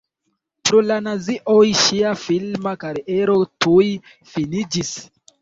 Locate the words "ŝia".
1.81-2.15